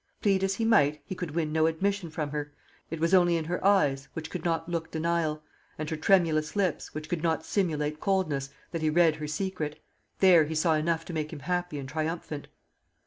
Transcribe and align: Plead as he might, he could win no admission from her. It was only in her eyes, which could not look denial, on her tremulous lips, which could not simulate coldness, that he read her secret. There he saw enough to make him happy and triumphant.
Plead 0.19 0.43
as 0.43 0.55
he 0.55 0.65
might, 0.65 0.99
he 1.05 1.13
could 1.13 1.29
win 1.35 1.53
no 1.53 1.67
admission 1.67 2.09
from 2.09 2.31
her. 2.31 2.51
It 2.89 2.99
was 2.99 3.13
only 3.13 3.37
in 3.37 3.45
her 3.45 3.63
eyes, 3.63 4.09
which 4.13 4.31
could 4.31 4.43
not 4.43 4.67
look 4.67 4.89
denial, 4.89 5.43
on 5.77 5.85
her 5.85 5.95
tremulous 5.95 6.55
lips, 6.55 6.95
which 6.95 7.07
could 7.07 7.21
not 7.21 7.45
simulate 7.45 7.99
coldness, 7.99 8.49
that 8.71 8.81
he 8.81 8.89
read 8.89 9.17
her 9.17 9.27
secret. 9.27 9.79
There 10.17 10.45
he 10.45 10.55
saw 10.55 10.73
enough 10.73 11.05
to 11.05 11.13
make 11.13 11.31
him 11.31 11.41
happy 11.41 11.77
and 11.77 11.87
triumphant. 11.87 12.47